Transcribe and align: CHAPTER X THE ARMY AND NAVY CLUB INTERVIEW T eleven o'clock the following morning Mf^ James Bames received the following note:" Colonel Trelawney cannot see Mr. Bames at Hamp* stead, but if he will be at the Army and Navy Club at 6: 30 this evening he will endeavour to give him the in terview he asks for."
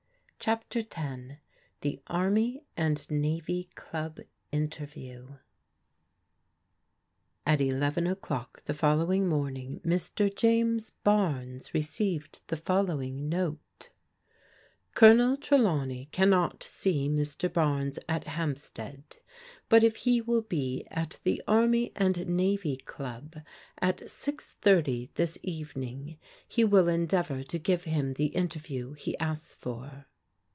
CHAPTER 0.43 0.79
X 0.79 0.97
THE 1.81 2.01
ARMY 2.07 2.63
AND 2.75 3.11
NAVY 3.11 3.69
CLUB 3.75 4.21
INTERVIEW 4.51 5.37
T 7.45 7.69
eleven 7.69 8.07
o'clock 8.07 8.63
the 8.63 8.73
following 8.73 9.27
morning 9.27 9.81
Mf^ 9.85 10.35
James 10.35 10.93
Bames 11.05 11.73
received 11.73 12.41
the 12.47 12.57
following 12.57 13.29
note:" 13.29 13.89
Colonel 14.95 15.37
Trelawney 15.37 16.09
cannot 16.11 16.63
see 16.63 17.07
Mr. 17.07 17.47
Bames 17.47 17.99
at 18.09 18.23
Hamp* 18.23 18.57
stead, 18.57 19.17
but 19.69 19.83
if 19.83 19.95
he 19.97 20.21
will 20.21 20.41
be 20.41 20.87
at 20.89 21.19
the 21.23 21.39
Army 21.47 21.91
and 21.95 22.25
Navy 22.27 22.77
Club 22.77 23.35
at 23.79 24.09
6: 24.09 24.53
30 24.59 25.11
this 25.13 25.37
evening 25.43 26.17
he 26.47 26.63
will 26.63 26.87
endeavour 26.87 27.43
to 27.43 27.59
give 27.59 27.83
him 27.83 28.13
the 28.15 28.35
in 28.35 28.47
terview 28.47 28.97
he 28.97 29.15
asks 29.19 29.53
for." 29.53 30.07